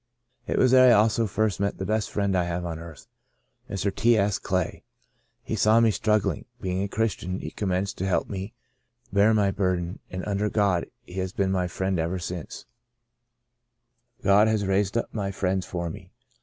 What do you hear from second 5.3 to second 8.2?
He saw me struggHng; being a Christian he com menced to